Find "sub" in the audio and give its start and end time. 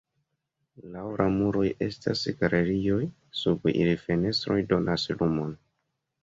3.43-3.69